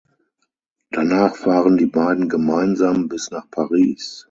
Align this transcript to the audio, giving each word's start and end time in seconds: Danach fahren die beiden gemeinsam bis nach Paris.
Danach 0.89 1.35
fahren 1.35 1.77
die 1.77 1.85
beiden 1.85 2.27
gemeinsam 2.27 3.07
bis 3.07 3.29
nach 3.29 3.47
Paris. 3.51 4.19